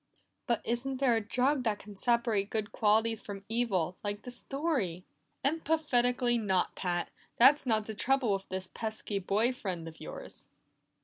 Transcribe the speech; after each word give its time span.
"But 0.47 0.61
isn't 0.65 0.97
there 0.97 1.15
a 1.15 1.21
drug 1.21 1.61
that 1.65 1.77
can 1.77 1.95
separate 1.95 2.49
good 2.49 2.71
qualities 2.71 3.21
from 3.21 3.45
evil, 3.47 3.97
like 4.03 4.23
the 4.23 4.31
story?" 4.31 5.05
"Emphatically 5.45 6.39
not, 6.39 6.73
Pat! 6.73 7.11
That's 7.37 7.67
not 7.67 7.85
the 7.85 7.93
trouble 7.93 8.33
with 8.33 8.49
this 8.49 8.65
pesky 8.73 9.19
boy 9.19 9.53
friend 9.53 9.87
of 9.87 10.01
yours." 10.01 10.47